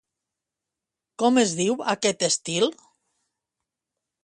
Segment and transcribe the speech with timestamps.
[1.23, 2.69] Com es diu aquest estil?